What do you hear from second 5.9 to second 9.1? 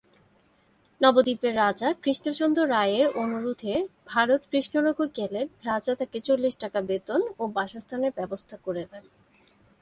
তাকে চল্লিশ টাকা বেতন ও বাসস্থানের ব্যবস্থা করে দেন।